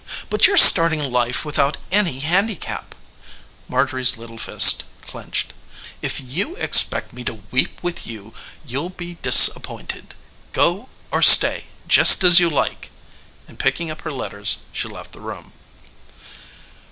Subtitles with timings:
[0.31, 2.95] But you're starting life without any handicap"
[3.69, 5.53] Marjorie's little fist clinched,
[6.01, 8.33] "If you expect me to weep with you
[8.65, 10.15] you'll be disappointed.
[10.53, 12.89] Go or stay, just as you like."
[13.47, 15.53] And picking up her letters she left the room.